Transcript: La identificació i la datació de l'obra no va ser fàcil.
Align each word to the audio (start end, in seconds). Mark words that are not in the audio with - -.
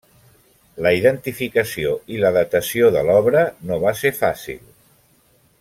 La 0.85 0.93
identificació 0.99 1.93
i 2.15 2.19
la 2.25 2.33
datació 2.39 2.91
de 2.99 3.07
l'obra 3.11 3.47
no 3.71 3.81
va 3.87 3.97
ser 4.03 4.17
fàcil. 4.25 4.63